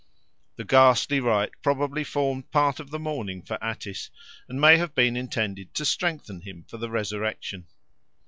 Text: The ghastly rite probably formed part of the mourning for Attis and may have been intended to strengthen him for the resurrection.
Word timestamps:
The 0.55 0.63
ghastly 0.65 1.19
rite 1.19 1.51
probably 1.61 2.03
formed 2.03 2.49
part 2.49 2.79
of 2.79 2.89
the 2.89 2.97
mourning 2.97 3.43
for 3.43 3.63
Attis 3.63 4.09
and 4.49 4.59
may 4.59 4.77
have 4.77 4.95
been 4.95 5.15
intended 5.15 5.75
to 5.75 5.85
strengthen 5.85 6.41
him 6.41 6.65
for 6.67 6.77
the 6.77 6.89
resurrection. 6.89 7.67